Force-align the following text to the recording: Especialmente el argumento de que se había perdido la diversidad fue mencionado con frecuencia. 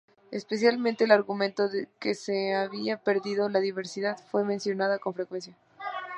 Especialmente 0.31 1.03
el 1.03 1.11
argumento 1.11 1.69
de 1.69 1.87
que 1.99 2.15
se 2.15 2.55
había 2.55 2.97
perdido 2.97 3.49
la 3.49 3.59
diversidad 3.59 4.17
fue 4.31 4.43
mencionado 4.43 4.99
con 4.99 5.13
frecuencia. 5.13 5.55